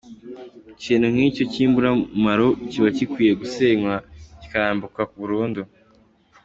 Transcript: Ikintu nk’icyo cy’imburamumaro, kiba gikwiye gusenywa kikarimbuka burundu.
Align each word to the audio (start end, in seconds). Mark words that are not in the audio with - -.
Ikintu 0.73 1.07
nk’icyo 1.13 1.43
cy’imburamumaro, 1.51 2.47
kiba 2.69 2.89
gikwiye 2.97 3.33
gusenywa 3.41 3.93
kikarimbuka 4.41 5.01
burundu. 5.19 5.61